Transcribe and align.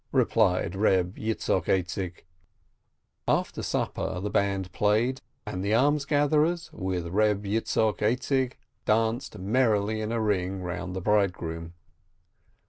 replied 0.11 0.75
Reb 0.75 1.15
Yitzchok 1.19 1.65
Aizik. 1.67 2.25
After 3.27 3.61
supper 3.61 4.19
the 4.19 4.31
band 4.31 4.71
played, 4.71 5.21
and 5.45 5.63
the 5.63 5.75
almsgatherers, 5.75 6.73
with 6.73 7.05
Reb 7.09 7.45
Yitzchok 7.45 7.99
Aizik, 8.01 8.53
danced 8.85 9.37
merrily 9.37 10.01
in 10.01 10.11
a 10.11 10.19
ring 10.19 10.63
round 10.63 10.95
the 10.95 11.01
bridegroom. 11.01 11.73